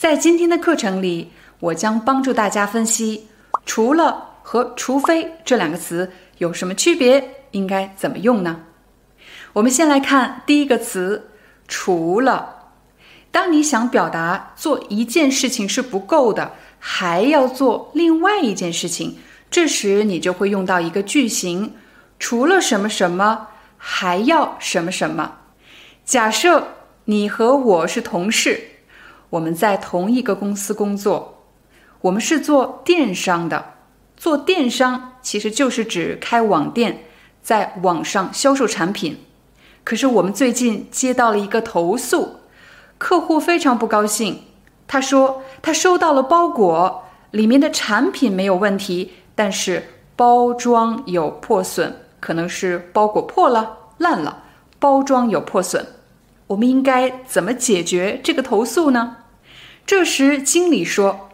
[0.00, 3.28] 在今天的课程里，我将帮助大家分析
[3.66, 8.62] “除了”和“除非”这两个词有什么区别，应该怎么用呢？
[9.52, 11.28] 我们先来看第一个词
[11.68, 12.70] “除了”。
[13.30, 19.18] 当你想表达做一件事情是不够的，还要做另外一件事情，
[19.50, 21.74] 这时你就会用到一个句型
[22.18, 25.40] ：“除了什么什么，还要什么什么。”
[26.06, 26.68] 假设
[27.04, 28.69] 你和我是同事。
[29.30, 31.44] 我们在同一个公司工作，
[32.02, 33.74] 我们是做电商的。
[34.16, 37.04] 做电商其实就是指开网店，
[37.42, 39.24] 在网上销售产品。
[39.82, 42.40] 可是我们最近接到了一个投诉，
[42.98, 44.42] 客户非常不高兴。
[44.86, 49.84] 他说他收到了包裹，里面的产品没有问题，但是
[50.16, 54.42] 包装有破损，可能是包裹破了、烂了，
[54.78, 55.86] 包装有破损。
[56.48, 59.18] 我们应该怎么解决这个投诉呢？
[59.90, 61.30] 这时，经理说：“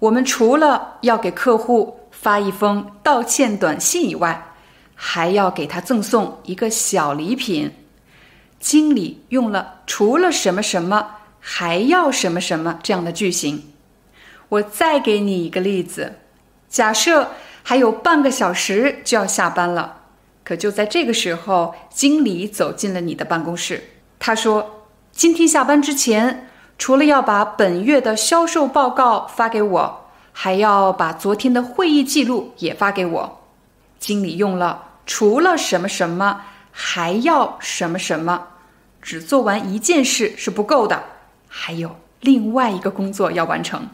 [0.00, 4.54] 我们除了要给客户发一封道歉短信以外，
[4.96, 7.70] 还要给他赠送一个小礼品。”
[8.58, 13.70] 经理用了“除了什么什么，还要什么什么”这样的句型。
[14.48, 16.14] 我再给你一个例子：
[16.68, 17.30] 假设
[17.62, 20.00] 还有半个小时就要下班了，
[20.42, 23.84] 可就在这个时候，经理走进了你的办公室。
[24.18, 33.40] 他说：“今天下班之前。”除了要把本月的销售报告发给我，还要把昨天的会议记录也发给我。
[33.98, 38.48] 经理用了“除了什么什么，还要什么什么”，
[39.00, 41.04] 只做完一件事是不够的，
[41.46, 43.88] 还有另外一个工作要完成。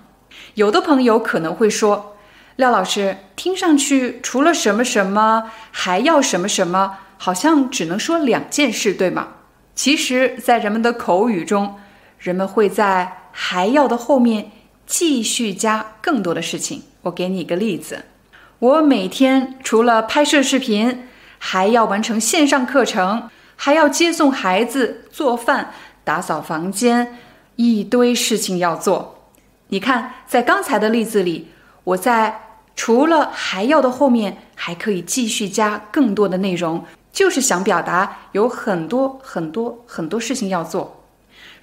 [0.54, 2.16] 有的朋友可能会说
[2.56, 9.28] ：“廖老师，听上去除了什么什么，还要什么什么，好像只能说两件事，对吗？”
[9.74, 11.76] 其实，在人们的口语中，
[12.18, 14.50] 人们会在“还要”的后面
[14.86, 16.82] 继续加更多的事情。
[17.02, 18.04] 我给你一个例子：
[18.58, 21.04] 我每天除了拍摄视频，
[21.38, 27.16] 还要完成线上课程，还要接送孩子、做饭、打扫房间，
[27.56, 29.30] 一堆事情要做。
[29.68, 31.48] 你看，在刚才的例子里，
[31.84, 32.40] 我在
[32.74, 40.97] 除了“还要”的后面还可以继续加更多的内容，就是想表达有很多很多很多事情要做。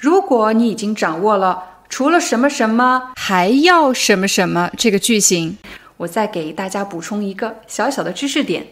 [0.05, 5.57] 如果你已经掌握了除了什么什么还要什么什么这个句型，
[5.97, 8.67] 我再给大家补充一个小小的知识点。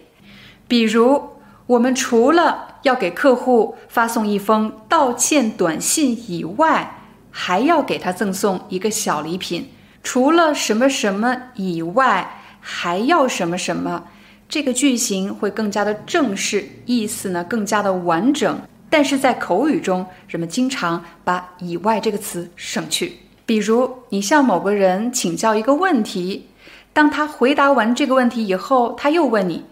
[0.68, 1.30] 比如，
[1.66, 7.00] 我们除了要给客户发送一封道歉短信以外，
[7.32, 9.72] 还要给他赠送一个小礼品。
[10.04, 14.04] 除了什么什么以外，还要什么什么，
[14.48, 18.62] 这个句型会更加的正式，意思呢更加的完整。
[18.94, 23.18] 但是在口语中，人们经常把“以外”这个词省去。
[23.44, 26.50] 比如，你向某个人请教一个问题，
[26.94, 29.66] 当他回答完这个问题以后，他又问你：“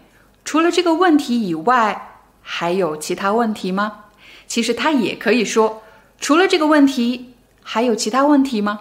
[0.44, 4.06] 除了这个问题以外，还有其他问题吗？”
[4.48, 5.84] 其实他也可以说
[6.18, 8.80] ：“除了这个问题，还有其他问题吗？”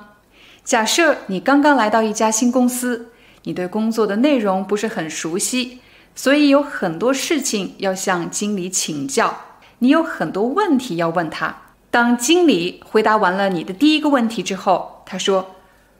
[0.65, 3.11] 假设你刚刚来到一家新公司，
[3.43, 5.77] 你对工作的内容不是很熟悉，
[6.15, 9.39] 所以有很多事情要向经理请教。
[9.83, 11.55] 你有很多问题要问他。
[11.89, 15.55] 当经理回答完了你的第一个问题之后，他说：“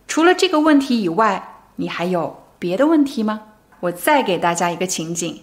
[0.07, 3.41] 除了这个问题以外，你还有别的问题吗？”
[3.81, 5.41] 我再给大家一个情景：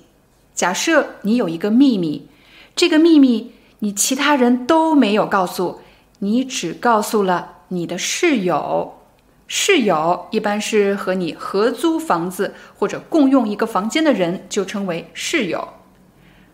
[0.55, 2.29] 假设你有一个秘密，
[2.77, 5.81] 这个秘密你其他人都没有告诉，
[6.21, 8.95] 你只告诉了你的室友。
[9.49, 15.69] 室友一般是和你合租房子或者共用一个房间的人，就称为室友。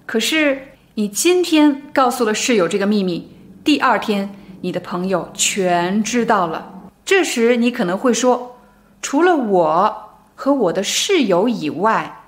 [0.06, 0.68] 可是。
[0.96, 3.28] 你今天告诉了室友这个秘密，
[3.64, 6.84] 第二天你的朋友全知道了。
[7.04, 8.58] 这时你可能会说
[9.02, 12.22] ：“除了我和我的室友以外，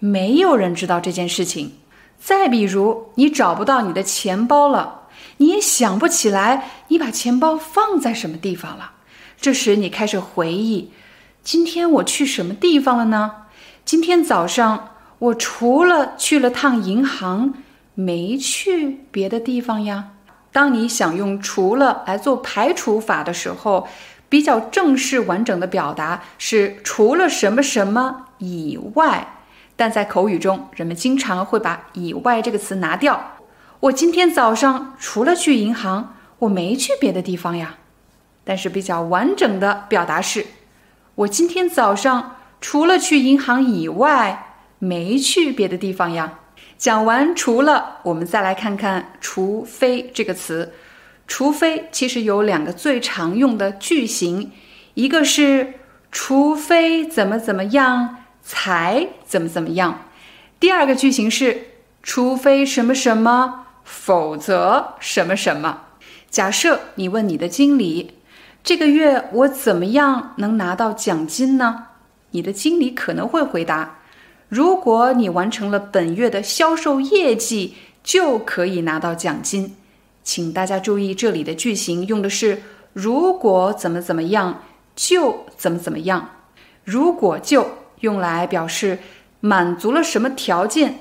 [0.00, 1.74] 没有人知道这件事情。”
[2.18, 5.02] 再比如，你找不到你的钱包了，
[5.36, 8.94] 你也想不起来你把钱包放在什么地方了。
[9.40, 10.90] 这时你开始回忆：
[11.44, 13.30] 今天我去什么地方了呢？
[13.84, 14.88] 今天早上
[15.20, 17.54] 我除了去了趟银行。
[17.98, 20.10] 没去别的地方呀。
[20.52, 23.88] 当你想用“除了”来做排除法的时候，
[24.28, 29.40] 比较正式完整的表达是除了什么什么以外，
[29.74, 33.32] 但在口语中，人们经常会把“以外”这个词拿掉。
[33.80, 37.78] 我今天早上除了去银行，我没去别的地方呀。
[38.44, 40.46] 但是比较完整的表达是：
[41.16, 46.38] 我今天早上除了去银行以外，没去别的地方呀。
[46.76, 50.72] 讲完除了，我们再来看看“除非”这个词。
[51.26, 54.50] 除非其实有两个最常用的句型，
[54.94, 55.74] 一个是
[56.10, 60.04] 除非怎么怎么样才怎么怎么样，
[60.58, 61.66] 第二个句型是
[62.02, 65.82] 除非什么什么，否则什么什么。
[66.30, 68.14] 假设你问你的经理，
[68.64, 71.88] 这个月我怎么样能拿到奖金呢？
[72.30, 73.97] 你的经理可能会回答：
[74.48, 79.76] 如果你完成了本月的销售业绩，就可以拿到奖金。
[80.24, 82.62] 请大家注意，这里的句型用的是
[82.92, 84.62] “如果怎么怎么样，
[84.96, 86.30] 就怎么怎么样”。
[86.84, 87.68] 如果就
[88.00, 88.98] 用来表示
[89.40, 90.94] 满足了什么条件，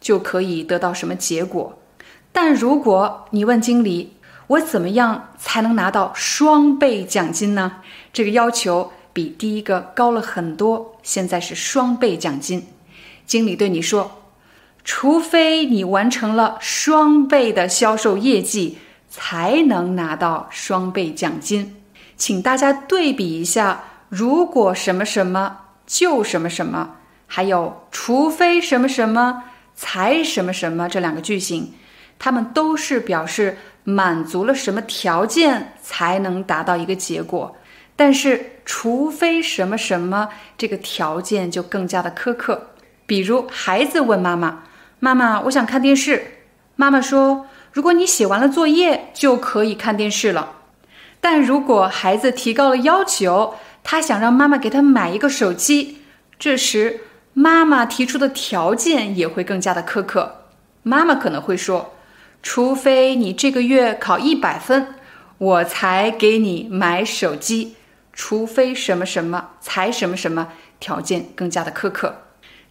[0.00, 1.78] 就可以得到什么结果。
[2.32, 4.14] 但如果你问经理，
[4.46, 7.76] 我怎么样才能拿到双倍奖金呢？
[8.12, 10.94] 这个要求比第一个高了很多。
[11.02, 12.66] 现在是双倍奖金，
[13.26, 14.20] 经理对你说。
[14.86, 18.76] 除非你完成了双倍的销售业绩，
[19.08, 21.76] 才能拿到双倍奖金。
[22.18, 29.44] 请大家对比一下，如果什么什么就什么什么，还有除非什么什么
[29.74, 31.72] 才什么什么这两个句型，
[32.18, 37.56] 它们都是表示满足了什么条件才能达到一个结果。
[37.96, 40.28] 但是除非什么什么
[40.58, 42.73] 这个条件就更加的苛刻。
[43.06, 44.64] 比如孩子问妈妈。
[45.00, 46.38] 妈妈，我想看电视。
[46.76, 50.52] 妈妈说：“如果你写完了作业，就可以看电视了。”
[51.20, 55.98] 但如果孩子提高了要求，他想让妈妈给他买一个手机，
[56.38, 57.00] 这时
[57.34, 60.46] 妈妈提出的条件也会更加的苛刻。
[60.82, 61.94] 妈妈可能会说
[62.42, 64.94] ：“除非你这个月考一百分，
[65.38, 67.76] 我才给你买手机。
[68.12, 70.48] 除非什么什么才什么什么，
[70.80, 72.22] 条件更加的苛刻。”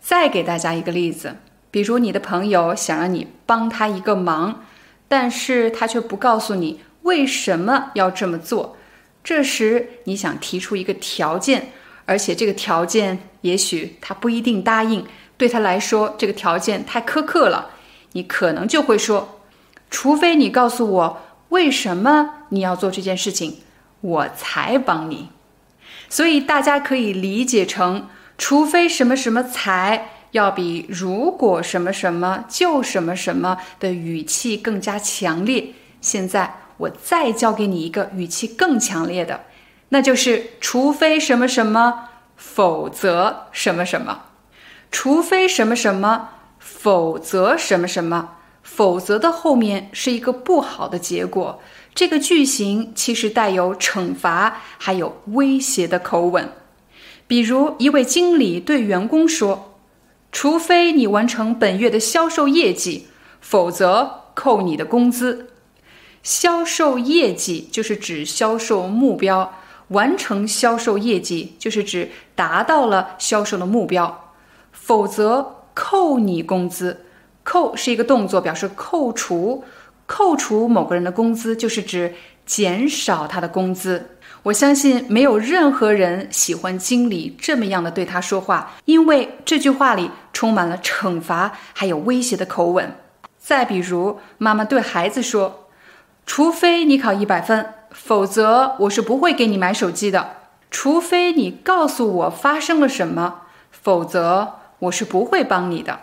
[0.04, 1.38] 再给大家一个例子。
[1.72, 4.66] 比如你的朋友想让你帮他一个忙，
[5.08, 8.76] 但是他却不告诉你为什么要这么做。
[9.24, 11.72] 这时你想提出一个条件，
[12.06, 15.06] 而且这个条件也许他不一定答应，
[15.38, 17.72] 对他来说这个条件太苛刻了。
[18.12, 19.40] 你可能就会说，
[19.90, 23.62] 除非你告诉我为什么你要做这件事情，
[24.02, 25.30] 我才帮你。
[26.10, 28.08] 所以大家可以理解成，
[28.46, 30.10] 除非什么什么才。
[30.32, 35.68] 要比如果什么什么就什么什么的语气更加强烈。
[36.02, 39.46] 现在我再教给你一个语气更强烈的，
[39.90, 44.24] 那就是除非什么什么，否则什么什么。
[44.92, 46.28] 除非什么什么，
[46.60, 48.32] 否则什么什么。
[48.62, 51.62] 否则的后面是一个不好的结果。
[51.96, 56.50] 这个句型其实带有惩罚还有威胁的口吻。
[57.28, 59.70] 比如一位经理对员工说。
[60.36, 63.06] 除非你完成本月的销售业绩，
[63.40, 65.50] 否则扣你的工资。
[66.24, 69.54] 销售业绩就是指销售目标，
[69.90, 74.34] 完成销售业绩就是指达到了销售的目标，
[74.72, 77.06] 否则扣你工资。
[77.44, 79.64] 扣是一个动作，表示扣除，
[80.08, 84.13] 扣除某个人的工资就是指减少他的工资。
[84.44, 92.94] 我相信没有任何人喜欢经理这么样的对他说话，因为这句话里充满了惩罚还有威胁的口吻。
[93.40, 95.70] 再比如，妈妈对孩子说
[96.26, 100.38] ：“除非你考一百分，否则我是不会给你买手机的。
[100.70, 106.00] 除非你告诉我发生了什么，否则我是不会帮你的。”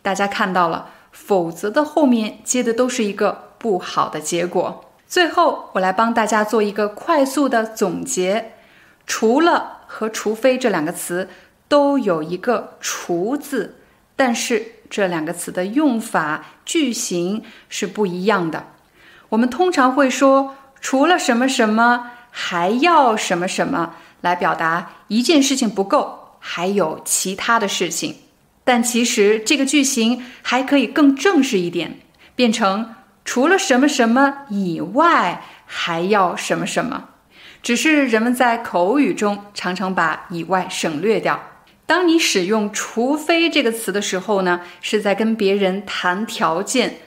[0.00, 4.84] 大家看到了，否则的后面接的都是一个不好的结果。
[5.06, 8.52] 最后，我来帮大家做一个快速的总结。
[9.06, 11.28] 除了和除非这两个词
[11.68, 13.76] 都有一个“除”字，
[14.16, 18.68] 但是这两个词的用法、句型是不一样的。
[19.28, 28.16] 我们通常会说“除了什么什么，还要什么什么”，来表达一件事情不够，还有其他的事情。
[28.64, 32.00] 但其实这个句型还可以更正式一点，
[32.34, 32.94] 变成。
[33.24, 37.08] 除了什么什么以外，还要什么什么？
[37.62, 41.40] 只是人们在口语中常常把“以外”省略掉。
[41.86, 46.98] 当你使用“除非”这个词的时候呢，是在跟别人谈条件。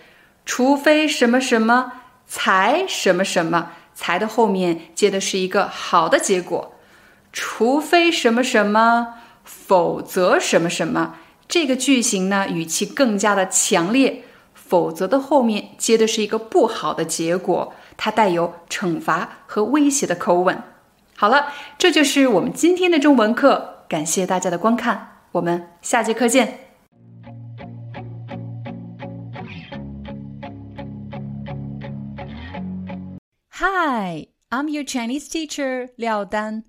[0.45, 1.91] 除非什么什么
[2.25, 6.73] 才什么什么，才的后面接的是一个好的结果，
[7.33, 11.15] 除非什么什么，否则什么什么。
[11.49, 14.23] 这个句型呢，语气更加的强烈，
[14.67, 20.61] 否则的后面接的是一个不好的结果，它带有惩罚和威胁的口吻。
[21.15, 26.59] 好了，这就是我们今天的中文课，感谢大家的观看，我们下节课见。
[33.59, 36.65] Hi, I'm your Chinese teacher Liao Dan.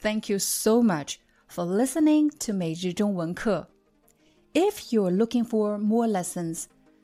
[0.00, 1.16] Thank you so much
[1.48, 3.68] for listening to 每日中文课。
[4.52, 6.66] If you're looking for more lessons,